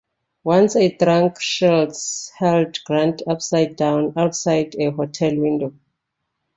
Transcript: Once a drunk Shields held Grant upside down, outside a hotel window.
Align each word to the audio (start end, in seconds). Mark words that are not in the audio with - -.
Once 0.43 0.75
a 0.75 0.89
drunk 0.97 1.39
Shields 1.39 2.31
held 2.35 2.75
Grant 2.85 3.21
upside 3.27 3.75
down, 3.75 4.13
outside 4.17 4.75
a 4.79 4.89
hotel 4.89 5.37
window. 5.37 5.75